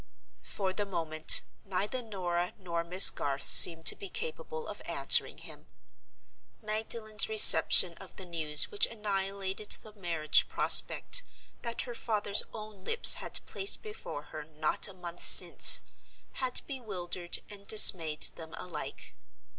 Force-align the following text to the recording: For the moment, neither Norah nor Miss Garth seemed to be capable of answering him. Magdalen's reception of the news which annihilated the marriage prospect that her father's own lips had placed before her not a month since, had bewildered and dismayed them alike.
For 0.41 0.73
the 0.73 0.87
moment, 0.87 1.43
neither 1.63 2.01
Norah 2.01 2.55
nor 2.57 2.83
Miss 2.83 3.11
Garth 3.11 3.47
seemed 3.47 3.85
to 3.85 3.95
be 3.95 4.09
capable 4.09 4.67
of 4.67 4.81
answering 4.87 5.37
him. 5.37 5.67
Magdalen's 6.59 7.29
reception 7.29 7.93
of 7.99 8.15
the 8.15 8.25
news 8.25 8.71
which 8.71 8.87
annihilated 8.87 9.77
the 9.83 9.93
marriage 9.93 10.49
prospect 10.49 11.21
that 11.61 11.83
her 11.83 11.93
father's 11.93 12.41
own 12.51 12.83
lips 12.83 13.13
had 13.21 13.41
placed 13.45 13.83
before 13.83 14.23
her 14.23 14.43
not 14.43 14.87
a 14.87 14.93
month 14.95 15.21
since, 15.21 15.81
had 16.33 16.63
bewildered 16.65 17.37
and 17.47 17.67
dismayed 17.67 18.23
them 18.23 18.55
alike. 18.57 19.13